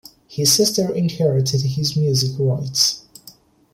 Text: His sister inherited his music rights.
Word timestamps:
His 0.27 0.51
sister 0.51 0.91
inherited 0.91 1.61
his 1.61 1.95
music 1.95 2.31
rights. 2.39 3.03